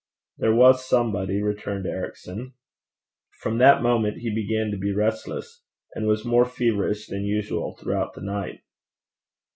[0.39, 2.55] 'There was somebody,' returned Ericson.
[3.39, 5.61] From that moment he began to be restless,
[5.93, 8.61] and was more feverish than usual throughout the night.